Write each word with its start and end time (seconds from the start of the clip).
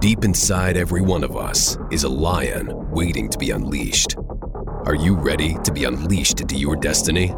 Deep 0.00 0.24
inside 0.24 0.76
every 0.76 1.00
one 1.00 1.22
of 1.22 1.36
us 1.36 1.78
is 1.90 2.02
a 2.02 2.08
lion 2.08 2.90
waiting 2.90 3.28
to 3.28 3.38
be 3.38 3.50
unleashed. 3.52 4.16
Are 4.84 4.96
you 4.96 5.14
ready 5.14 5.56
to 5.62 5.72
be 5.72 5.84
unleashed 5.84 6.40
into 6.40 6.56
your 6.56 6.74
destiny? 6.74 7.32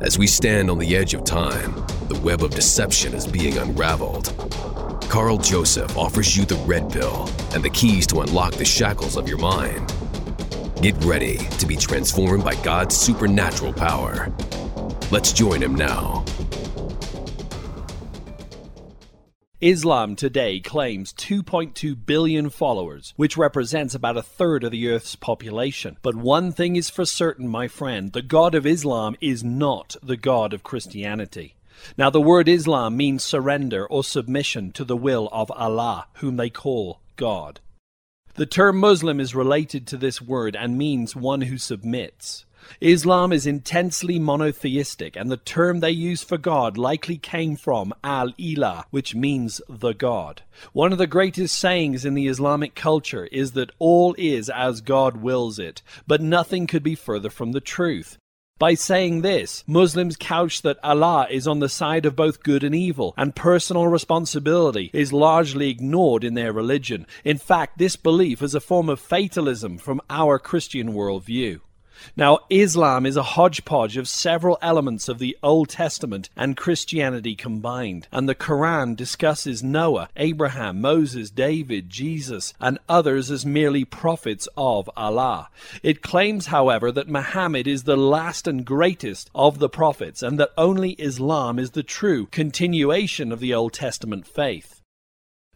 As 0.00 0.18
we 0.18 0.26
stand 0.26 0.68
on 0.68 0.78
the 0.78 0.96
edge 0.96 1.14
of 1.14 1.22
time, 1.22 1.74
the 2.08 2.20
web 2.24 2.42
of 2.42 2.50
deception 2.50 3.14
is 3.14 3.26
being 3.26 3.56
unraveled. 3.58 4.34
Carl 5.08 5.38
Joseph 5.38 5.96
offers 5.96 6.36
you 6.36 6.44
the 6.44 6.56
red 6.66 6.90
pill 6.90 7.28
and 7.54 7.62
the 7.62 7.70
keys 7.70 8.06
to 8.08 8.20
unlock 8.22 8.54
the 8.54 8.64
shackles 8.64 9.16
of 9.16 9.28
your 9.28 9.38
mind. 9.38 9.94
Get 10.82 10.96
ready 11.04 11.36
to 11.36 11.66
be 11.66 11.76
transformed 11.76 12.44
by 12.44 12.56
God's 12.56 12.96
supernatural 12.96 13.72
power. 13.72 14.32
Let's 15.12 15.32
join 15.32 15.62
him 15.62 15.76
now. 15.76 16.24
Islam 19.60 20.16
today 20.16 20.58
claims 20.58 21.12
2.2 21.12 21.96
billion 22.04 22.50
followers, 22.50 23.14
which 23.16 23.36
represents 23.36 23.94
about 23.94 24.16
a 24.16 24.22
third 24.22 24.64
of 24.64 24.72
the 24.72 24.88
Earth's 24.88 25.14
population. 25.14 25.96
But 26.02 26.16
one 26.16 26.50
thing 26.50 26.74
is 26.74 26.90
for 26.90 27.04
certain, 27.04 27.46
my 27.48 27.68
friend 27.68 28.12
the 28.12 28.20
God 28.22 28.54
of 28.54 28.66
Islam 28.66 29.16
is 29.20 29.44
not 29.44 29.94
the 30.02 30.16
God 30.16 30.52
of 30.52 30.64
Christianity. 30.64 31.54
Now, 31.96 32.10
the 32.10 32.20
word 32.20 32.48
Islam 32.48 32.96
means 32.96 33.22
surrender 33.22 33.86
or 33.86 34.02
submission 34.02 34.72
to 34.72 34.84
the 34.84 34.96
will 34.96 35.28
of 35.30 35.50
Allah, 35.52 36.08
whom 36.14 36.36
they 36.36 36.50
call 36.50 37.00
God. 37.14 37.60
The 38.34 38.46
term 38.46 38.78
Muslim 38.78 39.20
is 39.20 39.34
related 39.34 39.86
to 39.86 39.96
this 39.96 40.20
word 40.20 40.56
and 40.56 40.76
means 40.76 41.14
one 41.14 41.42
who 41.42 41.58
submits. 41.58 42.45
Islam 42.80 43.32
is 43.32 43.46
intensely 43.46 44.18
monotheistic, 44.18 45.16
and 45.16 45.30
the 45.30 45.36
term 45.36 45.80
they 45.80 45.90
use 45.90 46.22
for 46.22 46.38
God 46.38 46.76
likely 46.76 47.16
came 47.16 47.56
from 47.56 47.94
Al 48.04 48.32
Ilah, 48.32 48.84
which 48.90 49.14
means 49.14 49.60
the 49.68 49.92
God. 49.92 50.42
One 50.72 50.92
of 50.92 50.98
the 50.98 51.06
greatest 51.06 51.58
sayings 51.58 52.04
in 52.04 52.14
the 52.14 52.28
Islamic 52.28 52.74
culture 52.74 53.26
is 53.26 53.52
that 53.52 53.72
all 53.78 54.14
is 54.18 54.48
as 54.50 54.80
God 54.80 55.18
wills 55.18 55.58
it, 55.58 55.82
but 56.06 56.20
nothing 56.20 56.66
could 56.66 56.82
be 56.82 56.94
further 56.94 57.30
from 57.30 57.52
the 57.52 57.60
truth. 57.60 58.18
By 58.58 58.72
saying 58.72 59.20
this, 59.20 59.62
Muslims 59.66 60.16
couch 60.16 60.62
that 60.62 60.78
Allah 60.82 61.26
is 61.30 61.46
on 61.46 61.58
the 61.58 61.68
side 61.68 62.06
of 62.06 62.16
both 62.16 62.42
good 62.42 62.64
and 62.64 62.74
evil, 62.74 63.12
and 63.14 63.36
personal 63.36 63.86
responsibility 63.86 64.90
is 64.94 65.12
largely 65.12 65.68
ignored 65.68 66.24
in 66.24 66.32
their 66.32 66.54
religion. 66.54 67.06
In 67.22 67.36
fact, 67.36 67.76
this 67.76 67.96
belief 67.96 68.40
is 68.40 68.54
a 68.54 68.60
form 68.60 68.88
of 68.88 68.98
fatalism 68.98 69.76
from 69.76 70.00
our 70.08 70.38
Christian 70.38 70.94
worldview. 70.94 71.60
Now, 72.16 72.40
Islam 72.50 73.06
is 73.06 73.16
a 73.16 73.22
hodgepodge 73.22 73.96
of 73.96 74.08
several 74.08 74.58
elements 74.62 75.08
of 75.08 75.18
the 75.18 75.36
Old 75.42 75.68
Testament 75.68 76.28
and 76.36 76.56
Christianity 76.56 77.34
combined, 77.34 78.08
and 78.10 78.28
the 78.28 78.34
Quran 78.34 78.96
discusses 78.96 79.62
Noah, 79.62 80.08
Abraham, 80.16 80.80
Moses, 80.80 81.30
David, 81.30 81.90
Jesus, 81.90 82.54
and 82.60 82.78
others 82.88 83.30
as 83.30 83.44
merely 83.44 83.84
prophets 83.84 84.48
of 84.56 84.90
Allah. 84.96 85.48
It 85.82 86.02
claims, 86.02 86.46
however, 86.46 86.90
that 86.92 87.08
Muhammad 87.08 87.66
is 87.66 87.84
the 87.84 87.96
last 87.96 88.46
and 88.46 88.64
greatest 88.64 89.30
of 89.34 89.58
the 89.58 89.68
prophets, 89.68 90.22
and 90.22 90.38
that 90.38 90.52
only 90.56 90.92
Islam 90.92 91.58
is 91.58 91.72
the 91.72 91.82
true 91.82 92.26
continuation 92.26 93.32
of 93.32 93.40
the 93.40 93.54
Old 93.54 93.72
Testament 93.72 94.26
faith. 94.26 94.75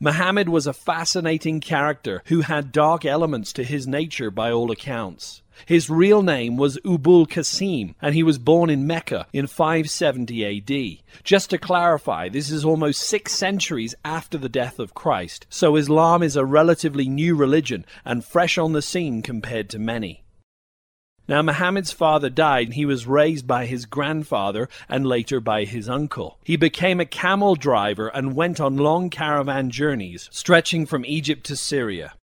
Muhammad 0.02 0.48
was 0.48 0.66
a 0.66 0.72
fascinating 0.72 1.60
character 1.60 2.22
who 2.24 2.40
had 2.40 2.72
dark 2.72 3.04
elements 3.04 3.52
to 3.52 3.62
his 3.62 3.86
nature 3.86 4.30
by 4.30 4.50
all 4.50 4.70
accounts. 4.70 5.42
His 5.66 5.90
real 5.90 6.22
name 6.22 6.56
was 6.56 6.78
Abul 6.86 7.26
Qasim, 7.26 7.94
and 8.00 8.14
he 8.14 8.22
was 8.22 8.38
born 8.38 8.70
in 8.70 8.86
Mecca 8.86 9.26
in 9.34 9.46
570 9.46 10.46
AD. 10.46 11.22
Just 11.22 11.50
to 11.50 11.58
clarify, 11.58 12.30
this 12.30 12.50
is 12.50 12.64
almost 12.64 13.02
six 13.02 13.34
centuries 13.34 13.94
after 14.02 14.38
the 14.38 14.48
death 14.48 14.78
of 14.78 14.94
Christ, 14.94 15.46
so 15.50 15.76
Islam 15.76 16.22
is 16.22 16.34
a 16.34 16.46
relatively 16.46 17.06
new 17.06 17.36
religion 17.36 17.84
and 18.02 18.24
fresh 18.24 18.56
on 18.56 18.72
the 18.72 18.80
scene 18.80 19.20
compared 19.20 19.68
to 19.68 19.78
many. 19.78 20.24
Now, 21.30 21.42
Muhammad's 21.42 21.92
father 21.92 22.28
died, 22.28 22.66
and 22.66 22.74
he 22.74 22.84
was 22.84 23.06
raised 23.06 23.46
by 23.46 23.66
his 23.66 23.86
grandfather 23.86 24.68
and 24.88 25.06
later 25.06 25.38
by 25.38 25.64
his 25.64 25.88
uncle. 25.88 26.40
He 26.42 26.56
became 26.56 26.98
a 26.98 27.04
camel 27.04 27.54
driver 27.54 28.08
and 28.08 28.34
went 28.34 28.58
on 28.58 28.76
long 28.76 29.10
caravan 29.10 29.70
journeys, 29.70 30.28
stretching 30.32 30.86
from 30.86 31.04
Egypt 31.04 31.46
to 31.46 31.54
Syria. 31.54 32.14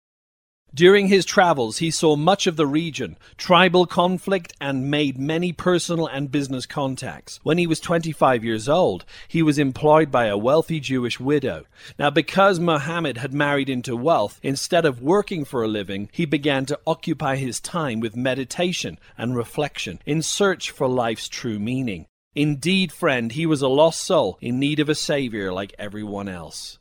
During 0.76 1.06
his 1.06 1.24
travels, 1.24 1.78
he 1.78 1.90
saw 1.90 2.16
much 2.16 2.46
of 2.46 2.56
the 2.56 2.66
region, 2.66 3.16
tribal 3.38 3.86
conflict, 3.86 4.52
and 4.60 4.90
made 4.90 5.16
many 5.16 5.50
personal 5.50 6.06
and 6.06 6.30
business 6.30 6.66
contacts. 6.66 7.40
When 7.42 7.56
he 7.56 7.66
was 7.66 7.80
25 7.80 8.44
years 8.44 8.68
old, 8.68 9.06
he 9.26 9.42
was 9.42 9.58
employed 9.58 10.10
by 10.10 10.26
a 10.26 10.36
wealthy 10.36 10.78
Jewish 10.78 11.18
widow. 11.18 11.64
Now, 11.98 12.10
because 12.10 12.60
Muhammad 12.60 13.16
had 13.16 13.32
married 13.32 13.70
into 13.70 13.96
wealth, 13.96 14.38
instead 14.42 14.84
of 14.84 15.00
working 15.00 15.46
for 15.46 15.64
a 15.64 15.68
living, 15.68 16.10
he 16.12 16.26
began 16.26 16.66
to 16.66 16.78
occupy 16.86 17.36
his 17.36 17.58
time 17.58 17.98
with 17.98 18.14
meditation 18.14 18.98
and 19.16 19.34
reflection 19.34 19.98
in 20.04 20.20
search 20.20 20.70
for 20.70 20.86
life's 20.86 21.26
true 21.26 21.58
meaning. 21.58 22.04
Indeed, 22.34 22.92
friend, 22.92 23.32
he 23.32 23.46
was 23.46 23.62
a 23.62 23.68
lost 23.68 24.02
soul 24.02 24.36
in 24.42 24.60
need 24.60 24.78
of 24.80 24.90
a 24.90 24.94
savior 24.94 25.54
like 25.54 25.74
everyone 25.78 26.28
else. 26.28 26.78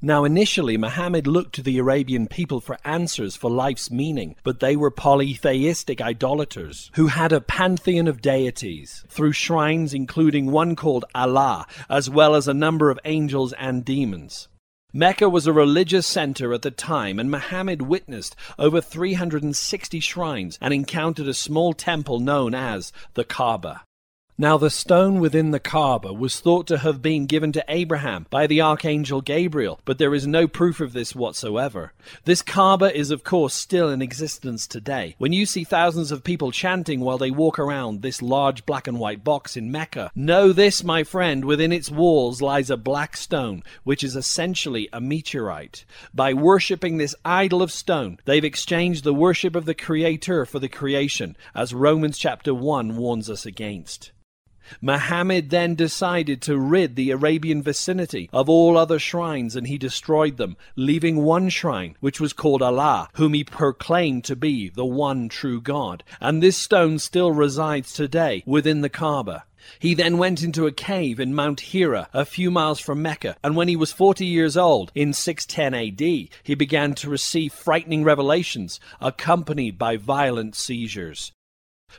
Now, 0.00 0.24
initially, 0.24 0.76
Muhammad 0.76 1.26
looked 1.26 1.56
to 1.56 1.62
the 1.62 1.78
Arabian 1.78 2.28
people 2.28 2.60
for 2.60 2.78
answers 2.84 3.34
for 3.34 3.50
life's 3.50 3.90
meaning, 3.90 4.36
but 4.44 4.60
they 4.60 4.76
were 4.76 4.92
polytheistic 4.92 6.00
idolaters 6.00 6.92
who 6.94 7.08
had 7.08 7.32
a 7.32 7.40
pantheon 7.40 8.06
of 8.06 8.22
deities 8.22 9.04
through 9.08 9.32
shrines, 9.32 9.92
including 9.92 10.52
one 10.52 10.76
called 10.76 11.04
Allah, 11.16 11.66
as 11.90 12.08
well 12.08 12.36
as 12.36 12.46
a 12.46 12.54
number 12.54 12.90
of 12.90 13.00
angels 13.04 13.52
and 13.54 13.84
demons. 13.84 14.46
Mecca 14.92 15.28
was 15.28 15.48
a 15.48 15.52
religious 15.52 16.06
center 16.06 16.54
at 16.54 16.62
the 16.62 16.70
time, 16.70 17.18
and 17.18 17.28
Muhammad 17.28 17.82
witnessed 17.82 18.36
over 18.56 18.80
360 18.80 19.98
shrines 19.98 20.58
and 20.60 20.72
encountered 20.72 21.26
a 21.26 21.34
small 21.34 21.72
temple 21.72 22.20
known 22.20 22.54
as 22.54 22.92
the 23.14 23.24
Kaaba. 23.24 23.82
Now, 24.40 24.56
the 24.56 24.70
stone 24.70 25.18
within 25.18 25.50
the 25.50 25.58
Kaaba 25.58 26.12
was 26.12 26.38
thought 26.38 26.68
to 26.68 26.78
have 26.78 27.02
been 27.02 27.26
given 27.26 27.50
to 27.54 27.64
Abraham 27.66 28.28
by 28.30 28.46
the 28.46 28.60
archangel 28.60 29.20
Gabriel, 29.20 29.80
but 29.84 29.98
there 29.98 30.14
is 30.14 30.28
no 30.28 30.46
proof 30.46 30.80
of 30.80 30.92
this 30.92 31.12
whatsoever. 31.12 31.92
This 32.24 32.40
Kaaba 32.40 32.96
is, 32.96 33.10
of 33.10 33.24
course, 33.24 33.52
still 33.52 33.90
in 33.90 34.00
existence 34.00 34.68
today. 34.68 35.16
When 35.18 35.32
you 35.32 35.44
see 35.44 35.64
thousands 35.64 36.12
of 36.12 36.22
people 36.22 36.52
chanting 36.52 37.00
while 37.00 37.18
they 37.18 37.32
walk 37.32 37.58
around 37.58 38.00
this 38.02 38.22
large 38.22 38.64
black 38.64 38.86
and 38.86 39.00
white 39.00 39.24
box 39.24 39.56
in 39.56 39.72
Mecca, 39.72 40.12
know 40.14 40.52
this, 40.52 40.84
my 40.84 41.02
friend, 41.02 41.44
within 41.44 41.72
its 41.72 41.90
walls 41.90 42.40
lies 42.40 42.70
a 42.70 42.76
black 42.76 43.16
stone, 43.16 43.64
which 43.82 44.04
is 44.04 44.14
essentially 44.14 44.88
a 44.92 45.00
meteorite. 45.00 45.84
By 46.14 46.32
worshipping 46.32 46.98
this 46.98 47.16
idol 47.24 47.60
of 47.60 47.72
stone, 47.72 48.20
they've 48.24 48.44
exchanged 48.44 49.02
the 49.02 49.12
worship 49.12 49.56
of 49.56 49.64
the 49.64 49.74
Creator 49.74 50.46
for 50.46 50.60
the 50.60 50.68
creation, 50.68 51.36
as 51.56 51.74
Romans 51.74 52.16
chapter 52.16 52.54
1 52.54 52.96
warns 52.96 53.28
us 53.28 53.44
against. 53.44 54.12
Muhammad 54.80 55.50
then 55.50 55.74
decided 55.74 56.42
to 56.42 56.58
rid 56.58 56.96
the 56.96 57.10
Arabian 57.10 57.62
vicinity 57.62 58.28
of 58.32 58.48
all 58.48 58.76
other 58.76 58.98
shrines 58.98 59.56
and 59.56 59.66
he 59.66 59.78
destroyed 59.78 60.36
them, 60.36 60.56
leaving 60.76 61.24
one 61.24 61.48
shrine, 61.48 61.96
which 62.00 62.20
was 62.20 62.32
called 62.32 62.62
Allah, 62.62 63.08
whom 63.14 63.34
he 63.34 63.44
proclaimed 63.44 64.24
to 64.24 64.36
be 64.36 64.68
the 64.68 64.84
one 64.84 65.28
true 65.28 65.60
God. 65.60 66.04
And 66.20 66.42
this 66.42 66.56
stone 66.56 66.98
still 66.98 67.32
resides 67.32 67.92
today 67.92 68.42
within 68.46 68.80
the 68.80 68.88
Kaaba. 68.88 69.44
He 69.78 69.94
then 69.94 70.18
went 70.18 70.42
into 70.42 70.66
a 70.66 70.72
cave 70.72 71.20
in 71.20 71.34
Mount 71.34 71.60
Hira, 71.60 72.08
a 72.14 72.24
few 72.24 72.50
miles 72.50 72.80
from 72.80 73.02
Mecca, 73.02 73.36
and 73.42 73.56
when 73.56 73.68
he 73.68 73.76
was 73.76 73.92
40 73.92 74.24
years 74.24 74.56
old, 74.56 74.90
in 74.94 75.12
610 75.12 75.74
AD, 75.74 76.28
he 76.42 76.54
began 76.54 76.94
to 76.94 77.10
receive 77.10 77.52
frightening 77.52 78.04
revelations, 78.04 78.80
accompanied 79.00 79.76
by 79.76 79.96
violent 79.96 80.54
seizures. 80.54 81.32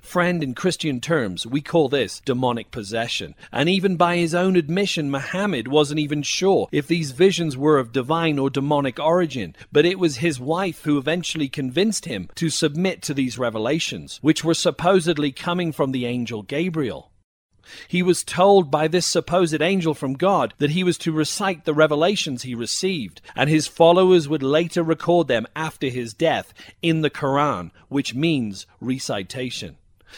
Friend, 0.01 0.44
in 0.44 0.55
Christian 0.55 1.01
terms, 1.01 1.45
we 1.45 1.61
call 1.61 1.88
this 1.88 2.19
demonic 2.25 2.72
possession. 2.72 3.35
And 3.51 3.69
even 3.69 3.96
by 3.96 4.17
his 4.17 4.34
own 4.34 4.55
admission, 4.55 5.11
Muhammad 5.11 5.67
wasn't 5.67 5.99
even 5.99 6.23
sure 6.23 6.67
if 6.72 6.87
these 6.87 7.11
visions 7.11 7.55
were 7.55 7.78
of 7.78 7.91
divine 7.91 8.40
or 8.40 8.49
demonic 8.49 8.99
origin. 8.99 9.55
But 9.72 9.85
it 9.85 9.99
was 9.99 10.17
his 10.17 10.40
wife 10.40 10.84
who 10.84 10.97
eventually 10.97 11.47
convinced 11.47 12.05
him 12.05 12.28
to 12.35 12.49
submit 12.49 13.03
to 13.03 13.14
these 13.14 13.37
revelations, 13.37 14.17
which 14.23 14.43
were 14.43 14.55
supposedly 14.55 15.31
coming 15.31 15.72
from 15.72 15.91
the 15.91 16.08
angel 16.08 16.41
Gabriel. 16.41 17.11
He 17.87 18.02
was 18.02 18.23
told 18.23 18.72
by 18.72 18.87
this 18.87 19.05
supposed 19.05 19.61
angel 19.61 19.93
from 19.93 20.14
God 20.14 20.55
that 20.58 20.72
he 20.72 20.84
was 20.84 20.97
to 20.99 21.11
recite 21.11 21.66
the 21.66 21.73
revelations 21.73 22.41
he 22.41 22.55
received, 22.55 23.22
and 23.35 23.47
his 23.47 23.67
followers 23.67 24.28
would 24.28 24.41
later 24.41 24.81
record 24.81 25.28
them 25.28 25.46
after 25.55 25.87
his 25.87 26.16
death 26.16 26.52
in 26.81 27.02
the 27.02 27.11
Quran, 27.11 27.69
which 27.90 28.16
means 28.16 28.66
recitation. 28.81 29.78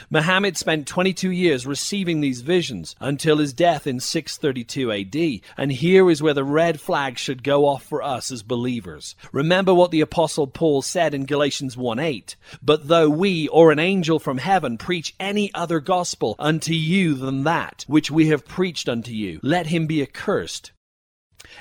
Muhammad 0.10 0.58
spent 0.58 0.88
22 0.88 1.32
years 1.32 1.66
receiving 1.66 2.22
these 2.22 2.42
visions 2.42 2.96
until 3.00 3.38
his 3.38 3.54
death 3.54 3.86
in 3.88 4.00
632 4.00 4.92
AD, 4.92 5.42
and 5.58 5.72
here 5.72 6.10
is 6.10 6.22
where 6.22 6.34
the 6.34 6.44
red 6.44 6.80
flag 6.80 7.18
should 7.18 7.44
go 7.44 7.66
off 7.66 7.84
for 7.84 8.02
us 8.02 8.32
as 8.32 8.44
believers. 8.44 9.16
Remember 9.32 9.74
what 9.74 9.92
the 9.92 10.02
apostle 10.02 10.48
Paul 10.48 10.82
said 10.82 11.14
in 11.14 11.26
Galatians 11.26 11.76
1:8, 11.76 12.36
"But 12.62 12.88
though 12.88 13.10
we 13.10 13.48
or 13.48 13.72
an 13.72 13.80
angel 13.80 14.20
from 14.20 14.38
heaven 14.38 14.78
preach 14.78 15.14
any 15.20 15.54
other 15.54 15.80
gospel 15.80 16.36
unto 16.40 16.74
you 16.74 17.14
than 17.14 17.44
that 17.44 17.86
which 17.88 18.12
we 18.12 18.28
have 18.28 18.46
preached 18.46 18.88
unto 18.90 19.12
you, 19.12 19.40
let 19.44 19.68
him 19.68 19.88
be 19.88 20.02
accursed." 20.02 20.72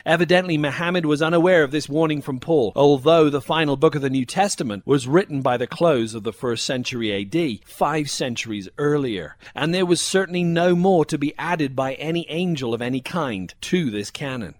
Evidently, 0.05 0.57
Muhammad 0.57 1.07
was 1.07 1.23
unaware 1.23 1.63
of 1.63 1.71
this 1.71 1.89
warning 1.89 2.23
from 2.23 2.41
Paul, 2.41 2.73
although 2.77 3.31
the 3.31 3.41
final 3.41 3.77
book 3.77 3.95
of 3.95 4.03
the 4.03 4.11
New 4.11 4.25
Testament 4.25 4.87
was 4.87 5.09
written 5.09 5.43
by 5.43 5.57
the 5.57 5.67
close 5.67 6.15
of 6.15 6.23
the 6.23 6.33
first 6.33 6.65
century 6.65 7.13
AD, 7.13 7.65
five 7.65 8.11
centuries 8.11 8.69
earlier, 8.79 9.37
and 9.55 9.75
there 9.75 9.87
was 9.87 10.01
certainly 10.01 10.45
no 10.45 10.75
more 10.75 11.05
to 11.05 11.19
be 11.19 11.35
added 11.39 11.75
by 11.75 11.95
any 11.95 12.27
angel 12.29 12.75
of 12.75 12.83
any 12.83 13.01
kind 13.01 13.55
to 13.63 13.91
this 13.91 14.11
canon. 14.11 14.55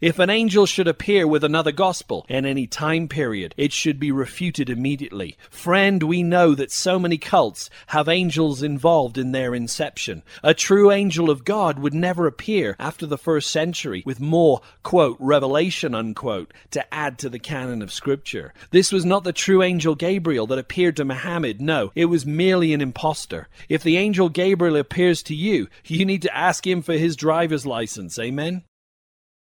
If 0.00 0.18
an 0.18 0.30
angel 0.30 0.66
should 0.66 0.88
appear 0.88 1.26
with 1.26 1.44
another 1.44 1.72
gospel 1.72 2.26
in 2.28 2.44
any 2.46 2.66
time 2.66 3.08
period, 3.08 3.54
it 3.56 3.72
should 3.72 3.98
be 3.98 4.12
refuted 4.12 4.70
immediately. 4.70 5.36
Friend, 5.50 6.02
we 6.02 6.22
know 6.22 6.54
that 6.54 6.70
so 6.70 6.98
many 6.98 7.18
cults 7.18 7.70
have 7.88 8.08
angels 8.08 8.62
involved 8.62 9.18
in 9.18 9.32
their 9.32 9.54
inception. 9.54 10.22
A 10.42 10.54
true 10.54 10.90
angel 10.90 11.30
of 11.30 11.44
God 11.44 11.78
would 11.78 11.94
never 11.94 12.26
appear 12.26 12.76
after 12.78 13.06
the 13.06 13.18
first 13.18 13.50
century 13.50 14.02
with 14.06 14.20
more, 14.20 14.60
quote, 14.82 15.16
revelation, 15.18 15.94
unquote, 15.94 16.52
to 16.70 16.94
add 16.94 17.18
to 17.18 17.28
the 17.28 17.38
canon 17.38 17.82
of 17.82 17.92
Scripture. 17.92 18.52
This 18.70 18.92
was 18.92 19.04
not 19.04 19.24
the 19.24 19.32
true 19.32 19.62
angel 19.62 19.94
Gabriel 19.94 20.46
that 20.48 20.58
appeared 20.58 20.96
to 20.96 21.04
Muhammad. 21.04 21.60
No, 21.60 21.92
it 21.94 22.06
was 22.06 22.26
merely 22.26 22.72
an 22.72 22.80
impostor. 22.80 23.48
If 23.68 23.82
the 23.82 23.96
angel 23.96 24.28
Gabriel 24.28 24.76
appears 24.76 25.22
to 25.24 25.34
you, 25.34 25.68
you 25.84 26.04
need 26.04 26.22
to 26.22 26.36
ask 26.36 26.66
him 26.66 26.82
for 26.82 26.94
his 26.94 27.16
driver's 27.16 27.66
license. 27.66 28.18
Amen? 28.18 28.62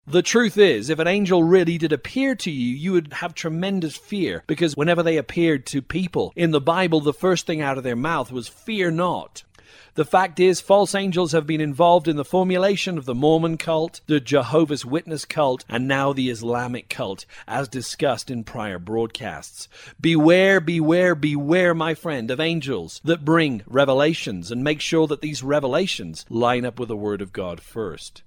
The 0.08 0.22
truth 0.22 0.56
is, 0.56 0.92
if 0.92 1.00
an 1.00 1.08
angel 1.08 1.44
really 1.44 1.80
did 1.80 1.92
appear 1.92 2.36
to 2.36 2.52
you, 2.52 2.76
you 2.76 2.92
would 2.92 3.12
have 3.14 3.34
tremendous 3.34 3.98
fear 3.98 4.44
because 4.46 4.78
whenever 4.78 5.02
they 5.02 5.18
appeared 5.18 5.66
to 5.68 5.82
people 5.82 6.32
in 6.36 6.52
the 6.52 6.62
Bible, 6.62 7.02
the 7.02 7.12
first 7.12 7.48
thing 7.48 7.60
out 7.60 7.80
of 7.80 7.84
their 7.84 7.96
mouth 7.96 8.32
was, 8.32 8.48
Fear 8.48 8.92
not. 8.92 9.42
The 9.96 10.06
fact 10.06 10.40
is, 10.40 10.62
false 10.62 10.94
angels 10.94 11.32
have 11.32 11.48
been 11.48 11.60
involved 11.60 12.08
in 12.08 12.18
the 12.18 12.24
formulation 12.24 13.00
of 13.00 13.06
the 13.06 13.16
Mormon 13.16 13.58
cult, 13.58 14.02
the 14.06 14.20
Jehovah's 14.20 14.86
Witness 14.86 15.26
cult, 15.26 15.66
and 15.68 15.88
now 15.88 16.14
the 16.14 16.30
Islamic 16.30 16.88
cult, 16.88 17.26
as 17.48 17.68
discussed 17.68 18.30
in 18.30 18.44
prior 18.44 18.78
broadcasts. 18.78 19.68
Beware, 20.00 20.60
beware, 20.60 21.16
beware, 21.16 21.74
my 21.74 21.96
friend, 21.96 22.30
of 22.30 22.40
angels 22.40 23.02
that 23.04 23.26
bring 23.26 23.64
revelations, 23.66 24.52
and 24.52 24.64
make 24.64 24.82
sure 24.82 25.08
that 25.08 25.22
these 25.22 25.42
revelations 25.42 26.28
line 26.30 26.64
up 26.64 26.80
with 26.80 26.90
the 26.90 26.96
Word 26.96 27.22
of 27.22 27.34
God 27.34 27.60
first. 27.60 28.22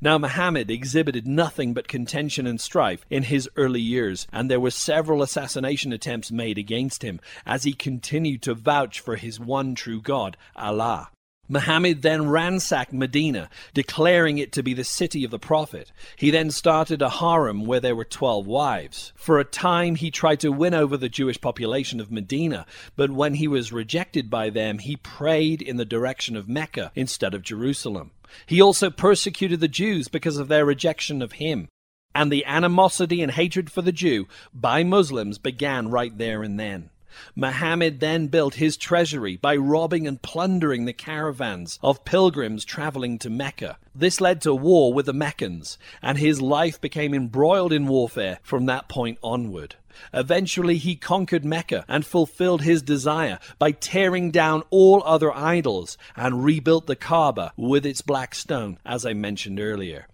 Now 0.00 0.18
Muhammad 0.18 0.70
exhibited 0.70 1.26
nothing 1.26 1.74
but 1.74 1.88
contention 1.88 2.46
and 2.46 2.60
strife 2.60 3.04
in 3.10 3.24
his 3.24 3.48
early 3.56 3.80
years, 3.80 4.26
and 4.32 4.50
there 4.50 4.60
were 4.60 4.70
several 4.70 5.22
assassination 5.22 5.92
attempts 5.92 6.30
made 6.30 6.58
against 6.58 7.02
him 7.02 7.20
as 7.46 7.64
he 7.64 7.72
continued 7.72 8.42
to 8.42 8.54
vouch 8.54 9.00
for 9.00 9.16
his 9.16 9.40
one 9.40 9.74
true 9.74 10.00
God, 10.00 10.36
Allah. 10.56 11.10
Muhammad 11.46 12.00
then 12.00 12.30
ransacked 12.30 12.94
Medina, 12.94 13.50
declaring 13.74 14.38
it 14.38 14.50
to 14.52 14.62
be 14.62 14.72
the 14.72 14.82
city 14.82 15.24
of 15.24 15.30
the 15.30 15.38
Prophet. 15.38 15.92
He 16.16 16.30
then 16.30 16.50
started 16.50 17.02
a 17.02 17.10
harem 17.10 17.66
where 17.66 17.80
there 17.80 17.94
were 17.94 18.06
twelve 18.06 18.46
wives. 18.46 19.12
For 19.14 19.38
a 19.38 19.44
time 19.44 19.96
he 19.96 20.10
tried 20.10 20.40
to 20.40 20.50
win 20.50 20.72
over 20.72 20.96
the 20.96 21.10
Jewish 21.10 21.38
population 21.38 22.00
of 22.00 22.10
Medina, 22.10 22.64
but 22.96 23.10
when 23.10 23.34
he 23.34 23.46
was 23.46 23.74
rejected 23.74 24.30
by 24.30 24.48
them, 24.48 24.78
he 24.78 24.96
prayed 24.96 25.60
in 25.60 25.76
the 25.76 25.84
direction 25.84 26.34
of 26.34 26.48
Mecca 26.48 26.90
instead 26.94 27.34
of 27.34 27.42
Jerusalem. 27.42 28.12
He 28.46 28.60
also 28.60 28.90
persecuted 28.90 29.60
the 29.60 29.68
Jews 29.68 30.08
because 30.08 30.38
of 30.38 30.48
their 30.48 30.64
rejection 30.64 31.22
of 31.22 31.32
him. 31.32 31.68
And 32.14 32.30
the 32.30 32.44
animosity 32.44 33.22
and 33.22 33.32
hatred 33.32 33.70
for 33.70 33.82
the 33.82 33.92
Jew 33.92 34.28
by 34.52 34.84
Muslims 34.84 35.38
began 35.38 35.88
right 35.88 36.16
there 36.16 36.42
and 36.42 36.58
then. 36.58 36.90
Muhammad 37.34 38.00
then 38.00 38.26
built 38.28 38.54
his 38.54 38.76
treasury 38.76 39.36
by 39.36 39.56
robbing 39.56 40.06
and 40.06 40.22
plundering 40.22 40.84
the 40.84 40.92
caravans 40.92 41.78
of 41.82 42.04
pilgrims 42.04 42.64
traveling 42.64 43.18
to 43.18 43.30
Mecca. 43.30 43.78
This 43.94 44.20
led 44.20 44.40
to 44.42 44.54
war 44.54 44.92
with 44.92 45.06
the 45.06 45.12
Meccans, 45.12 45.78
and 46.02 46.18
his 46.18 46.40
life 46.40 46.80
became 46.80 47.14
embroiled 47.14 47.72
in 47.72 47.86
warfare 47.86 48.38
from 48.42 48.66
that 48.66 48.88
point 48.88 49.18
onward. 49.22 49.76
Eventually, 50.12 50.76
he 50.76 50.96
conquered 50.96 51.44
Mecca 51.44 51.84
and 51.86 52.04
fulfilled 52.04 52.62
his 52.62 52.82
desire 52.82 53.38
by 53.58 53.70
tearing 53.70 54.30
down 54.30 54.64
all 54.70 55.02
other 55.04 55.32
idols 55.32 55.96
and 56.16 56.44
rebuilt 56.44 56.86
the 56.86 56.96
Kaaba 56.96 57.52
with 57.56 57.86
its 57.86 58.00
black 58.00 58.34
stone, 58.34 58.78
as 58.84 59.06
I 59.06 59.12
mentioned 59.12 59.60
earlier. 59.60 60.08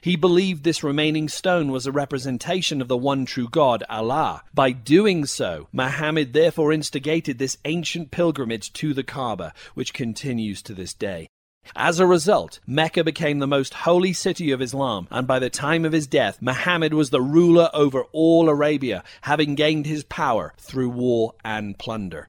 He 0.00 0.16
believed 0.16 0.64
this 0.64 0.82
remaining 0.82 1.28
stone 1.28 1.70
was 1.70 1.86
a 1.86 1.92
representation 1.92 2.80
of 2.80 2.88
the 2.88 2.96
one 2.96 3.24
true 3.24 3.48
God, 3.48 3.82
Allah. 3.88 4.42
By 4.52 4.72
doing 4.72 5.26
so, 5.26 5.68
Muhammad 5.72 6.32
therefore 6.32 6.72
instigated 6.72 7.38
this 7.38 7.58
ancient 7.64 8.10
pilgrimage 8.10 8.72
to 8.74 8.94
the 8.94 9.02
Kaaba, 9.02 9.52
which 9.74 9.94
continues 9.94 10.62
to 10.62 10.74
this 10.74 10.94
day. 10.94 11.28
As 11.74 11.98
a 11.98 12.06
result, 12.06 12.60
Mecca 12.66 13.02
became 13.02 13.38
the 13.38 13.46
most 13.46 13.72
holy 13.72 14.12
city 14.12 14.50
of 14.50 14.60
Islam, 14.60 15.08
and 15.10 15.26
by 15.26 15.38
the 15.38 15.48
time 15.48 15.84
of 15.84 15.92
his 15.92 16.06
death, 16.06 16.42
Muhammad 16.42 16.92
was 16.92 17.10
the 17.10 17.22
ruler 17.22 17.70
over 17.72 18.04
all 18.12 18.48
Arabia, 18.48 19.02
having 19.22 19.54
gained 19.54 19.86
his 19.86 20.04
power 20.04 20.52
through 20.58 20.90
war 20.90 21.32
and 21.42 21.78
plunder. 21.78 22.28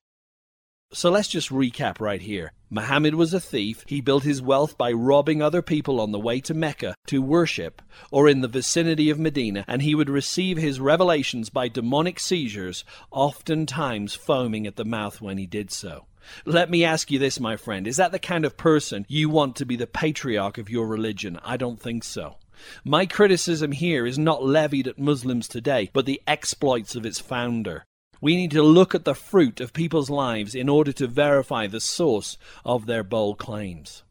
So 0.96 1.12
let's 1.12 1.28
just 1.28 1.50
recap 1.50 2.00
right 2.00 2.22
here. 2.22 2.54
Muhammad 2.70 3.16
was 3.16 3.34
a 3.34 3.40
thief. 3.42 3.84
He 3.86 4.00
built 4.00 4.24
his 4.24 4.42
wealth 4.42 4.78
by 4.78 4.94
robbing 4.94 5.42
other 5.42 5.62
people 5.62 6.00
on 6.00 6.14
the 6.14 6.20
way 6.20 6.40
to 6.40 6.54
Mecca 6.54 6.96
to 7.08 7.22
worship 7.22 7.82
or 8.12 8.30
in 8.30 8.40
the 8.40 8.48
vicinity 8.48 9.10
of 9.10 9.20
Medina, 9.20 9.66
and 9.68 9.82
he 9.82 9.94
would 9.94 10.10
receive 10.10 10.56
his 10.56 10.80
revelations 10.80 11.50
by 11.50 11.68
demonic 11.68 12.18
seizures, 12.18 12.86
oftentimes 13.12 14.16
foaming 14.16 14.66
at 14.66 14.78
the 14.78 14.86
mouth 14.86 15.20
when 15.20 15.38
he 15.38 15.46
did 15.46 15.70
so. 15.70 16.06
Let 16.46 16.70
me 16.70 16.86
ask 16.86 17.12
you 17.12 17.20
this, 17.20 17.42
my 17.42 17.58
friend. 17.58 17.88
Is 17.88 17.98
that 17.98 18.14
the 18.14 18.18
kind 18.18 18.46
of 18.46 18.56
person 18.56 19.06
you 19.10 19.30
want 19.30 19.58
to 19.58 19.66
be 19.66 19.76
the 19.76 19.88
patriarch 19.88 20.58
of 20.58 20.70
your 20.70 20.88
religion? 20.88 21.38
I 21.44 21.58
don't 21.58 21.80
think 21.80 22.06
so. 22.06 22.38
My 22.86 23.06
criticism 23.06 23.74
here 23.74 24.06
is 24.06 24.18
not 24.18 24.46
levied 24.46 24.88
at 24.88 24.98
Muslims 24.98 25.50
today, 25.50 25.90
but 25.92 26.06
the 26.06 26.22
exploits 26.26 26.96
of 26.96 27.06
its 27.06 27.20
founder. 27.20 27.84
We 28.26 28.36
need 28.36 28.50
to 28.54 28.64
look 28.64 28.96
at 28.96 29.06
the 29.06 29.14
fruit 29.14 29.62
of 29.62 29.72
people's 29.72 30.10
lives 30.10 30.56
in 30.56 30.68
order 30.68 30.92
to 30.94 31.06
verify 31.06 31.68
the 31.68 31.80
source 31.80 32.40
of 32.66 32.88
their 32.88 33.04
bold 33.04 33.38
claims. 33.38 34.02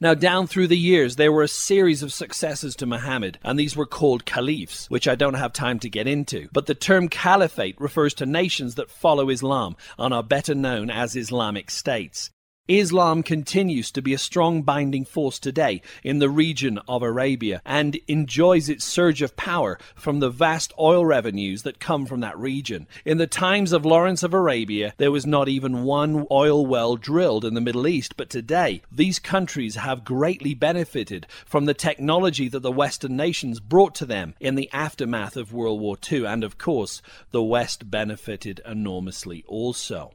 Now, 0.00 0.14
down 0.14 0.48
through 0.48 0.66
the 0.66 0.76
years, 0.76 1.14
there 1.14 1.30
were 1.30 1.44
a 1.44 1.46
series 1.46 2.02
of 2.02 2.12
successors 2.12 2.74
to 2.74 2.86
Muhammad, 2.86 3.38
and 3.44 3.56
these 3.56 3.76
were 3.76 3.86
called 3.86 4.24
caliphs, 4.24 4.90
which 4.90 5.06
I 5.06 5.14
don't 5.14 5.34
have 5.34 5.52
time 5.52 5.78
to 5.78 5.88
get 5.88 6.08
into. 6.08 6.48
But 6.52 6.66
the 6.66 6.74
term 6.74 7.08
caliphate 7.08 7.80
refers 7.80 8.12
to 8.14 8.26
nations 8.26 8.74
that 8.74 8.90
follow 8.90 9.30
Islam 9.30 9.76
and 10.00 10.12
are 10.12 10.24
better 10.24 10.56
known 10.56 10.90
as 10.90 11.14
Islamic 11.14 11.70
states. 11.70 12.30
Islam 12.66 13.22
continues 13.22 13.90
to 13.90 14.00
be 14.00 14.14
a 14.14 14.18
strong 14.18 14.62
binding 14.62 15.04
force 15.04 15.38
today 15.38 15.82
in 16.02 16.18
the 16.18 16.30
region 16.30 16.80
of 16.88 17.02
Arabia 17.02 17.60
and 17.62 17.98
enjoys 18.08 18.70
its 18.70 18.86
surge 18.86 19.20
of 19.20 19.36
power 19.36 19.78
from 19.94 20.20
the 20.20 20.30
vast 20.30 20.72
oil 20.78 21.04
revenues 21.04 21.62
that 21.64 21.78
come 21.78 22.06
from 22.06 22.20
that 22.20 22.38
region. 22.38 22.86
In 23.04 23.18
the 23.18 23.26
times 23.26 23.72
of 23.72 23.84
Lawrence 23.84 24.22
of 24.22 24.32
Arabia, 24.32 24.94
there 24.96 25.12
was 25.12 25.26
not 25.26 25.46
even 25.46 25.84
one 25.84 26.26
oil 26.30 26.64
well 26.64 26.96
drilled 26.96 27.44
in 27.44 27.52
the 27.52 27.60
Middle 27.60 27.86
East, 27.86 28.16
but 28.16 28.30
today 28.30 28.80
these 28.90 29.18
countries 29.18 29.74
have 29.74 30.02
greatly 30.02 30.54
benefited 30.54 31.26
from 31.44 31.66
the 31.66 31.74
technology 31.74 32.48
that 32.48 32.60
the 32.60 32.72
Western 32.72 33.14
nations 33.14 33.60
brought 33.60 33.94
to 33.96 34.06
them 34.06 34.36
in 34.40 34.54
the 34.54 34.70
aftermath 34.72 35.36
of 35.36 35.52
World 35.52 35.82
War 35.82 35.98
II, 36.10 36.24
and 36.24 36.42
of 36.42 36.56
course, 36.56 37.02
the 37.30 37.42
West 37.42 37.90
benefited 37.90 38.62
enormously 38.64 39.44
also. 39.46 40.12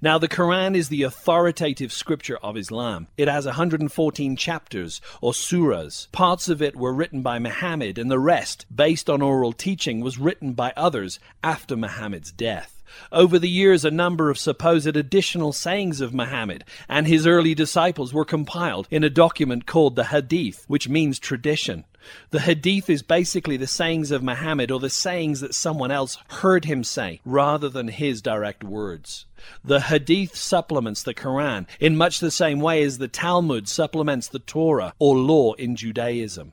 Now, 0.00 0.18
the 0.18 0.28
Quran 0.28 0.74
is 0.74 0.88
the 0.88 1.02
authoritative 1.02 1.92
scripture 1.92 2.38
of 2.42 2.56
Islam. 2.56 3.06
It 3.16 3.28
has 3.28 3.46
114 3.46 4.36
chapters, 4.36 5.00
or 5.20 5.32
surahs. 5.32 6.10
Parts 6.12 6.48
of 6.48 6.60
it 6.60 6.76
were 6.76 6.92
written 6.92 7.22
by 7.22 7.38
Muhammad, 7.38 7.98
and 7.98 8.10
the 8.10 8.18
rest, 8.18 8.66
based 8.74 9.08
on 9.08 9.22
oral 9.22 9.52
teaching, 9.52 10.00
was 10.00 10.18
written 10.18 10.52
by 10.52 10.72
others 10.76 11.18
after 11.42 11.76
Muhammad's 11.76 12.32
death. 12.32 12.79
Over 13.12 13.38
the 13.38 13.48
years, 13.48 13.84
a 13.84 13.90
number 13.90 14.30
of 14.30 14.38
supposed 14.38 14.96
additional 14.96 15.52
sayings 15.52 16.00
of 16.00 16.14
Muhammad 16.14 16.64
and 16.88 17.06
his 17.06 17.26
early 17.26 17.54
disciples 17.54 18.12
were 18.12 18.24
compiled 18.24 18.88
in 18.90 19.04
a 19.04 19.10
document 19.10 19.66
called 19.66 19.96
the 19.96 20.04
Hadith, 20.04 20.64
which 20.68 20.88
means 20.88 21.18
tradition. 21.18 21.84
The 22.30 22.40
hadith 22.40 22.88
is 22.88 23.02
basically 23.02 23.58
the 23.58 23.66
sayings 23.66 24.10
of 24.10 24.22
Muhammad 24.22 24.70
or 24.70 24.80
the 24.80 24.88
sayings 24.88 25.40
that 25.40 25.54
someone 25.54 25.90
else 25.90 26.16
heard 26.28 26.64
him 26.64 26.82
say 26.82 27.20
rather 27.26 27.68
than 27.68 27.88
his 27.88 28.22
direct 28.22 28.64
words. 28.64 29.26
The 29.62 29.80
hadith 29.80 30.34
supplements 30.34 31.02
the 31.02 31.14
Quran 31.14 31.66
in 31.78 31.96
much 31.96 32.20
the 32.20 32.30
same 32.30 32.60
way 32.60 32.82
as 32.82 32.98
the 32.98 33.08
Talmud 33.08 33.68
supplements 33.68 34.28
the 34.28 34.38
Torah 34.38 34.94
or 34.98 35.16
law 35.16 35.52
in 35.54 35.76
Judaism. 35.76 36.52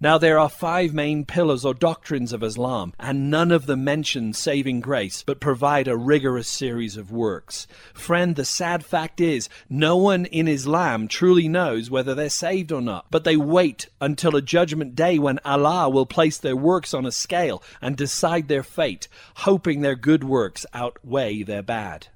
Now, 0.00 0.18
there 0.18 0.38
are 0.38 0.48
five 0.48 0.94
main 0.94 1.24
pillars 1.24 1.64
or 1.64 1.74
doctrines 1.74 2.32
of 2.32 2.42
Islam, 2.42 2.92
and 2.98 3.30
none 3.30 3.50
of 3.50 3.66
them 3.66 3.84
mention 3.84 4.32
saving 4.32 4.80
grace, 4.80 5.22
but 5.22 5.40
provide 5.40 5.88
a 5.88 5.96
rigorous 5.96 6.48
series 6.48 6.96
of 6.96 7.10
works. 7.10 7.66
Friend, 7.94 8.36
the 8.36 8.44
sad 8.44 8.84
fact 8.84 9.20
is, 9.20 9.48
no 9.68 9.96
one 9.96 10.26
in 10.26 10.48
Islam 10.48 11.08
truly 11.08 11.48
knows 11.48 11.90
whether 11.90 12.14
they're 12.14 12.28
saved 12.28 12.72
or 12.72 12.80
not, 12.80 13.06
but 13.10 13.24
they 13.24 13.36
wait 13.36 13.88
until 14.00 14.36
a 14.36 14.42
judgment 14.42 14.94
day 14.94 15.18
when 15.18 15.38
Allah 15.44 15.88
will 15.88 16.06
place 16.06 16.38
their 16.38 16.56
works 16.56 16.94
on 16.94 17.06
a 17.06 17.12
scale 17.12 17.62
and 17.80 17.96
decide 17.96 18.48
their 18.48 18.62
fate, 18.62 19.08
hoping 19.36 19.80
their 19.80 19.96
good 19.96 20.24
works 20.24 20.66
outweigh 20.72 21.42
their 21.42 21.62
bad. 21.62 22.08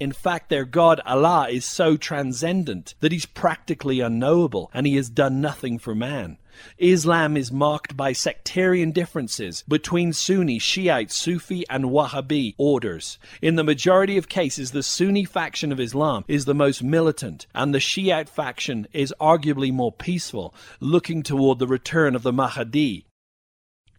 In 0.00 0.12
fact, 0.12 0.48
their 0.48 0.64
God, 0.64 1.00
Allah, 1.04 1.48
is 1.50 1.64
so 1.64 1.96
transcendent 1.96 2.94
that 3.00 3.10
he's 3.10 3.26
practically 3.26 3.98
unknowable 3.98 4.70
and 4.72 4.86
he 4.86 4.94
has 4.94 5.10
done 5.10 5.40
nothing 5.40 5.78
for 5.78 5.92
man. 5.94 6.38
Islam 6.78 7.36
is 7.36 7.52
marked 7.52 7.96
by 7.96 8.12
sectarian 8.12 8.92
differences 8.92 9.64
between 9.68 10.12
Sunni, 10.12 10.58
Shiite, 10.58 11.10
Sufi, 11.10 11.64
and 11.68 11.86
Wahhabi 11.86 12.54
orders. 12.58 13.18
In 13.42 13.56
the 13.56 13.64
majority 13.64 14.16
of 14.16 14.28
cases, 14.28 14.70
the 14.70 14.82
Sunni 14.82 15.24
faction 15.24 15.72
of 15.72 15.80
Islam 15.80 16.24
is 16.28 16.44
the 16.44 16.54
most 16.54 16.82
militant, 16.82 17.46
and 17.54 17.74
the 17.74 17.80
Shiite 17.80 18.28
faction 18.28 18.86
is 18.92 19.14
arguably 19.20 19.72
more 19.72 19.92
peaceful, 19.92 20.54
looking 20.80 21.22
toward 21.22 21.58
the 21.58 21.66
return 21.66 22.14
of 22.14 22.22
the 22.22 22.32
Mahdi. 22.32 23.04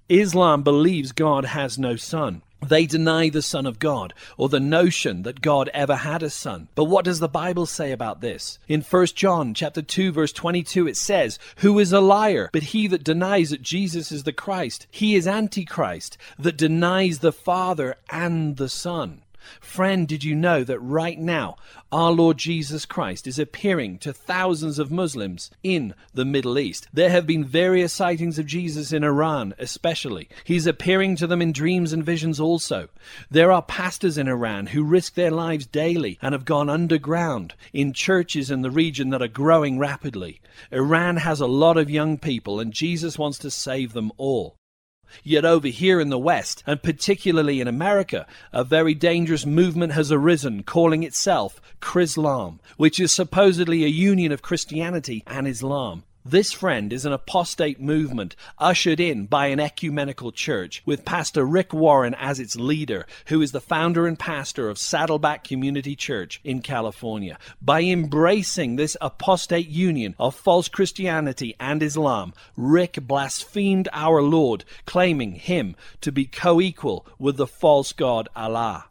Islam 0.09 0.63
believes 0.63 1.11
God 1.11 1.45
has 1.45 1.77
no 1.77 1.95
son. 1.95 2.41
They 2.61 2.85
deny 2.85 3.29
the 3.29 3.41
Son 3.41 3.65
of 3.65 3.79
God 3.79 4.13
or 4.37 4.49
the 4.49 4.59
notion 4.59 5.23
that 5.23 5.41
God 5.41 5.69
ever 5.73 5.95
had 5.95 6.21
a 6.21 6.29
son. 6.29 6.67
But 6.75 6.85
what 6.85 7.05
does 7.05 7.19
the 7.19 7.29
Bible 7.29 7.65
say 7.65 7.91
about 7.91 8.21
this? 8.21 8.59
In 8.67 8.81
1 8.81 9.07
John 9.15 9.53
chapter 9.53 9.81
2 9.81 10.11
verse 10.11 10.33
22 10.33 10.87
it 10.87 10.97
says, 10.97 11.39
"Who 11.57 11.79
is 11.79 11.93
a 11.93 12.01
liar 12.01 12.49
but 12.51 12.63
he 12.63 12.87
that 12.87 13.03
denies 13.03 13.51
that 13.51 13.61
Jesus 13.61 14.11
is 14.11 14.23
the 14.23 14.33
Christ? 14.33 14.87
He 14.91 15.15
is 15.15 15.27
antichrist 15.27 16.17
that 16.37 16.57
denies 16.57 17.19
the 17.19 17.31
Father 17.31 17.95
and 18.09 18.57
the 18.57 18.69
Son." 18.69 19.21
Friend, 19.59 20.07
did 20.07 20.23
you 20.23 20.35
know 20.35 20.63
that 20.63 20.79
right 20.79 21.17
now 21.17 21.55
our 21.91 22.11
Lord 22.11 22.37
Jesus 22.37 22.85
Christ 22.85 23.27
is 23.27 23.39
appearing 23.39 23.97
to 23.99 24.13
thousands 24.13 24.79
of 24.79 24.91
Muslims 24.91 25.51
in 25.63 25.93
the 26.13 26.25
Middle 26.25 26.59
East? 26.59 26.87
There 26.93 27.09
have 27.09 27.25
been 27.25 27.43
various 27.43 27.93
sightings 27.93 28.37
of 28.37 28.45
Jesus 28.45 28.91
in 28.91 29.03
Iran, 29.03 29.53
especially. 29.57 30.29
He's 30.43 30.67
appearing 30.67 31.15
to 31.17 31.27
them 31.27 31.41
in 31.41 31.51
dreams 31.51 31.93
and 31.93 32.03
visions 32.03 32.39
also. 32.39 32.89
There 33.31 33.51
are 33.51 33.61
pastors 33.61 34.17
in 34.17 34.27
Iran 34.27 34.67
who 34.67 34.83
risk 34.83 35.15
their 35.15 35.31
lives 35.31 35.65
daily 35.65 36.19
and 36.21 36.33
have 36.33 36.45
gone 36.45 36.69
underground 36.69 37.55
in 37.73 37.93
churches 37.93 38.51
in 38.51 38.61
the 38.61 38.71
region 38.71 39.09
that 39.09 39.21
are 39.21 39.27
growing 39.27 39.79
rapidly. 39.79 40.41
Iran 40.71 41.17
has 41.17 41.41
a 41.41 41.47
lot 41.47 41.77
of 41.77 41.89
young 41.89 42.17
people, 42.17 42.59
and 42.59 42.73
Jesus 42.73 43.17
wants 43.17 43.37
to 43.39 43.49
save 43.49 43.93
them 43.93 44.11
all. 44.17 44.58
Yet 45.23 45.45
over 45.45 45.67
here 45.67 45.99
in 45.99 46.09
the 46.09 46.19
West, 46.19 46.63
and 46.65 46.81
particularly 46.81 47.61
in 47.61 47.67
America, 47.67 48.25
a 48.51 48.63
very 48.63 48.93
dangerous 48.93 49.45
movement 49.45 49.93
has 49.93 50.11
arisen 50.11 50.63
calling 50.63 51.03
itself 51.03 51.61
Chrislam, 51.81 52.59
which 52.77 52.99
is 52.99 53.11
supposedly 53.11 53.83
a 53.83 53.87
union 53.87 54.31
of 54.31 54.41
Christianity 54.41 55.23
and 55.27 55.47
Islam. 55.47 56.03
This 56.29 56.51
friend 56.51 56.93
is 56.93 57.05
an 57.05 57.11
apostate 57.11 57.81
movement 57.81 58.35
ushered 58.59 58.99
in 58.99 59.25
by 59.25 59.47
an 59.47 59.59
ecumenical 59.59 60.31
church 60.31 60.83
with 60.85 61.03
Pastor 61.03 61.43
Rick 61.43 61.73
Warren 61.73 62.13
as 62.13 62.39
its 62.39 62.55
leader, 62.55 63.07
who 63.29 63.41
is 63.41 63.51
the 63.51 63.59
founder 63.59 64.05
and 64.05 64.19
pastor 64.19 64.69
of 64.69 64.77
Saddleback 64.77 65.43
Community 65.43 65.95
Church 65.95 66.39
in 66.43 66.61
California. 66.61 67.39
By 67.59 67.81
embracing 67.81 68.75
this 68.75 68.95
apostate 69.01 69.69
union 69.69 70.13
of 70.19 70.35
false 70.35 70.67
Christianity 70.67 71.55
and 71.59 71.81
Islam, 71.81 72.35
Rick 72.55 73.07
blasphemed 73.07 73.89
our 73.91 74.21
Lord, 74.21 74.65
claiming 74.85 75.31
him 75.31 75.75
to 76.01 76.11
be 76.11 76.25
co 76.25 76.61
equal 76.61 77.07
with 77.17 77.37
the 77.37 77.47
false 77.47 77.91
god 77.91 78.29
Allah. 78.35 78.88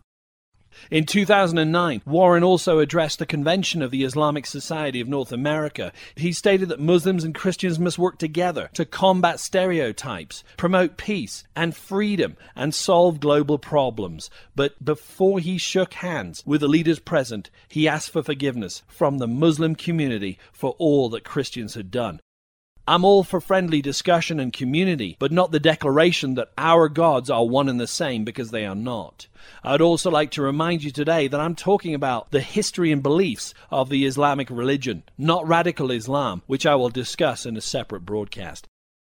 In 0.91 1.05
2009, 1.05 2.03
Warren 2.07 2.45
also 2.45 2.79
addressed 2.79 3.19
the 3.19 3.27
convention 3.27 3.83
of 3.83 3.91
the 3.91 4.05
Islamic 4.05 4.47
Society 4.47 5.01
of 5.01 5.09
North 5.09 5.33
America. 5.33 5.93
He 6.15 6.33
stated 6.33 6.69
that 6.69 6.81
Muslims 6.81 7.25
and 7.25 7.35
Christians 7.35 7.79
must 7.79 7.99
work 7.99 8.19
together 8.19 8.71
to 8.75 8.85
combat 8.85 9.41
stereotypes, 9.41 10.45
promote 10.57 10.97
peace 10.97 11.45
and 11.55 11.77
freedom, 11.77 12.37
and 12.57 12.75
solve 12.75 13.21
global 13.21 13.59
problems. 13.59 14.31
But 14.55 14.85
before 14.85 15.41
he 15.41 15.59
shook 15.59 15.95
hands 15.95 16.43
with 16.47 16.61
the 16.61 16.69
leaders 16.69 16.99
present, 16.99 17.51
he 17.69 17.89
asked 17.89 18.11
for 18.11 18.23
forgiveness 18.23 18.83
from 18.89 19.19
the 19.19 19.29
Muslim 19.29 19.75
community 19.75 20.39
for 20.53 20.75
all 20.79 21.09
that 21.11 21.25
Christians 21.25 21.75
had 21.75 21.91
done. 21.91 22.21
I'm 22.89 23.05
all 23.05 23.23
for 23.23 23.39
friendly 23.39 23.83
discussion 23.83 24.41
and 24.41 24.51
community, 24.51 25.15
but 25.19 25.31
not 25.31 25.53
the 25.53 25.61
declaration 25.61 26.37
that 26.37 26.53
our 26.57 26.89
gods 26.89 27.29
are 27.29 27.47
one 27.47 27.69
and 27.69 27.79
the 27.79 27.87
same 27.87 28.25
because 28.25 28.51
they 28.51 28.65
are 28.65 28.75
not. 28.75 29.27
I'd 29.63 29.83
also 29.83 30.11
like 30.11 30.31
to 30.31 30.43
remind 30.43 30.83
you 30.83 30.91
today 30.91 31.29
that 31.29 31.39
I'm 31.39 31.55
talking 31.55 31.93
about 31.93 32.31
the 32.31 32.41
history 32.41 32.91
and 32.91 33.03
beliefs 33.03 33.53
of 33.71 33.91
the 33.91 34.07
Islamic 34.07 34.49
religion, 34.49 35.03
not 35.19 35.47
radical 35.47 35.91
Islam, 35.91 36.41
which 36.47 36.65
I 36.65 36.77
will 36.77 36.89
discuss 36.89 37.45
in 37.45 37.59
a 37.59 37.61
separate 37.61 38.07
broadcast. 38.07 38.67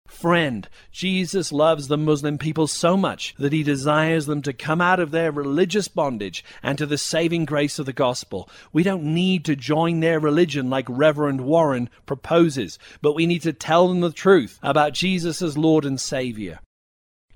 Friend, 0.09 0.69
Jesus 0.91 1.53
loves 1.53 1.87
the 1.87 1.97
Muslim 1.97 2.39
people 2.39 2.67
so 2.67 2.97
much 2.97 3.35
that 3.39 3.53
he 3.53 3.63
desires 3.63 4.27
them 4.27 4.43
to 4.43 4.53
come 4.53 4.81
out 4.81 4.99
of 4.99 5.13
their 5.13 5.31
religious 5.31 5.87
bondage 5.87 6.43
and 6.63 6.77
to 6.79 6.87
the 6.87 6.99
saving 6.99 7.45
grace 7.45 7.79
of 7.79 7.87
the 7.87 7.93
gospel. 7.93 8.49
We 8.73 8.83
don't 8.83 9.05
need 9.05 9.45
to 9.45 9.55
join 9.55 10.01
their 10.01 10.19
religion 10.19 10.71
like 10.71 10.87
Reverend 10.89 11.43
Warren 11.43 11.89
proposes, 12.07 12.79
but 13.01 13.15
we 13.15 13.27
need 13.27 13.43
to 13.43 13.53
tell 13.53 13.87
them 13.87 14.01
the 14.01 14.11
truth 14.11 14.59
about 14.63 14.95
Jesus 14.95 15.41
as 15.41 15.57
Lord 15.57 15.85
and 15.85 16.01
Savior. 16.01 16.59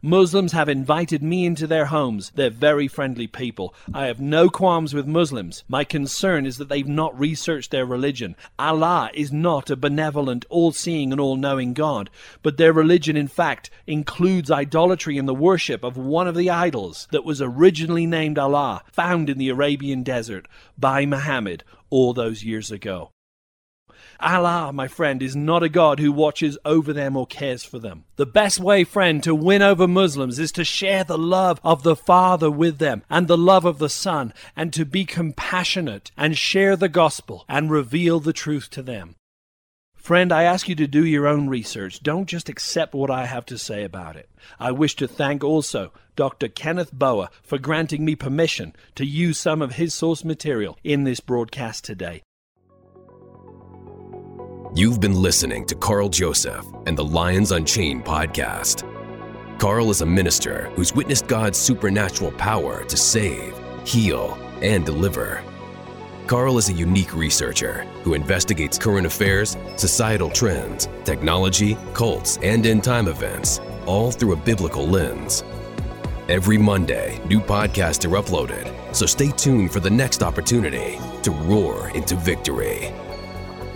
Muslims 0.04 0.50
have 0.50 0.68
invited 0.68 1.23
me 1.23 1.47
into 1.47 1.64
their 1.64 1.87
homes. 1.87 2.32
They're 2.35 2.50
very 2.50 2.88
friendly 2.88 3.28
people. 3.28 3.73
I 3.94 4.06
have 4.06 4.21
no 4.21 4.49
qualms 4.49 4.92
with 4.92 5.06
Muslims. 5.06 5.62
My 5.68 5.85
concern 5.85 6.44
is 6.44 6.59
that 6.59 6.68
they've 6.68 6.88
not 6.88 7.16
researched 7.16 7.71
their 7.71 7.87
religion. 7.87 8.35
Allah 8.59 9.12
is 9.14 9.32
not 9.32 9.71
a 9.71 9.76
benevolent, 9.76 10.44
all 10.50 10.73
seeing, 10.73 11.12
and 11.12 11.21
all 11.21 11.37
knowing 11.37 11.73
God, 11.73 12.11
but 12.42 12.56
their 12.56 12.73
religion, 12.73 13.16
in 13.16 13.28
fact, 13.28 13.71
includes 13.87 14.50
idolatry 14.50 15.18
and 15.18 15.28
the 15.28 15.35
worship 15.35 15.85
of 15.85 15.97
one 15.97 16.26
of 16.26 16.35
the 16.35 16.50
idols 16.50 17.06
that 17.12 17.25
was 17.25 17.40
originally 17.40 18.04
named 18.04 18.40
Allah, 18.40 18.82
found 18.90 19.30
in 19.30 19.38
the 19.38 19.50
Arabian 19.50 20.02
desert 20.02 20.49
by 20.76 21.06
Muhammad 21.06 21.62
all 21.90 22.12
those 22.12 22.42
years 22.42 22.73
ago. 22.73 23.12
Allah, 24.21 24.73
my 24.73 24.88
friend, 24.88 25.23
is 25.23 25.35
not 25.35 25.62
a 25.62 25.68
God 25.68 25.99
who 25.99 26.12
watches 26.12 26.59
over 26.64 26.92
them 26.92 27.16
or 27.16 27.26
cares 27.26 27.64
for 27.64 27.78
them. 27.78 28.04
The 28.16 28.26
best 28.26 28.61
way, 28.61 28.85
friend, 28.85 29.23
to 29.23 29.35
win 29.35 29.62
over 29.62 29.88
Muslims 29.88 30.38
is 30.38 30.52
to 30.52 30.64
share 30.64 31.04
the 31.04 31.18
love 31.18 31.61
of 31.64 31.82
the 31.82 31.97
Father 31.97 32.50
with 32.50 32.78
them 32.78 33.02
and 33.11 33.28
the 33.28 33.38
love 33.38 33.64
of 33.64 33.78
the 33.78 33.88
Son, 33.88 34.32
and 34.56 34.73
to 34.73 34.85
be 34.85 35.04
compassionate 35.04 36.11
and 36.16 36.37
share 36.37 36.76
the 36.76 36.88
gospel 36.88 37.44
and 37.49 37.71
reveal 37.71 38.21
the 38.21 38.32
truth 38.32 38.71
to 38.71 38.82
them. 38.82 39.16
Friend, 40.02 40.32
I 40.32 40.42
ask 40.42 40.68
you 40.68 40.75
to 40.75 40.88
do 40.88 41.04
your 41.04 41.28
own 41.28 41.49
research. 41.49 42.02
Don't 42.02 42.26
just 42.26 42.49
accept 42.49 42.92
what 42.92 43.09
I 43.09 43.26
have 43.26 43.47
to 43.47 43.56
say 43.56 43.85
about 43.85 44.16
it. 44.16 44.28
I 44.59 44.73
wish 44.73 44.97
to 44.97 45.06
thank 45.06 45.44
also 45.44 45.92
Dr. 46.16 46.49
Kenneth 46.49 46.92
Boa 46.92 47.30
for 47.40 47.56
granting 47.56 48.04
me 48.04 48.16
permission 48.16 48.75
to 48.97 49.06
use 49.06 49.38
some 49.38 49.62
of 49.62 49.75
his 49.75 49.94
source 49.94 50.25
material 50.25 50.76
in 50.82 51.04
this 51.04 51.21
broadcast 51.21 51.85
today. 51.85 52.23
You've 54.75 55.00
been 55.00 55.21
listening 55.21 55.67
to 55.67 55.75
Carl 55.75 56.09
Joseph 56.09 56.67
and 56.87 56.97
the 56.97 57.05
Lions 57.05 57.52
Unchained 57.52 58.07
podcast. 58.07 58.88
Carl 59.59 59.91
is 59.91 60.00
a 60.00 60.07
minister 60.07 60.71
who's 60.75 60.95
witnessed 60.95 61.26
God's 61.26 61.59
supernatural 61.59 62.33
power 62.33 62.83
to 62.85 62.97
save, 62.97 63.55
heal, 63.85 64.38
and 64.62 64.87
deliver. 64.87 65.43
Carl 66.26 66.57
is 66.57 66.71
a 66.71 66.73
unique 66.73 67.14
researcher 67.14 67.83
who 68.02 68.14
investigates 68.14 68.79
current 68.79 69.07
affairs, 69.07 69.59
societal 69.76 70.31
trends, 70.31 70.88
technology, 71.05 71.76
cults, 71.93 72.38
and 72.43 72.64
end 72.64 72.83
time 72.83 73.09
events, 73.09 73.61
all 73.85 74.11
through 74.11 74.33
a 74.33 74.37
biblical 74.37 74.87
lens. 74.87 75.45
Every 76.31 76.57
Monday, 76.57 77.21
new 77.26 77.41
podcasts 77.41 78.07
are 78.07 78.23
uploaded, 78.23 78.73
so 78.97 79.05
stay 79.05 79.33
tuned 79.33 79.71
for 79.71 79.81
the 79.81 79.91
next 79.91 80.23
opportunity 80.23 80.99
to 81.25 81.31
roar 81.31 81.91
into 81.91 82.17
victory. 82.17 82.91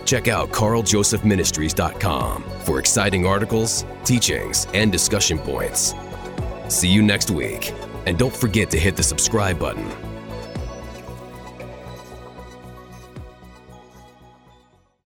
Check 0.07 0.27
out 0.29 0.49
carljosephministries.com 0.49 2.43
for 2.63 2.79
exciting 2.79 3.27
articles, 3.27 3.85
teachings, 4.05 4.65
and 4.73 4.89
discussion 4.89 5.37
points. 5.37 5.93
See 6.69 6.87
you 6.87 7.03
next 7.03 7.29
week. 7.29 7.73
And 8.05 8.17
don't 8.17 8.35
forget 8.35 8.71
to 8.71 8.79
hit 8.79 8.95
the 8.95 9.03
subscribe 9.03 9.59
button 9.59 9.91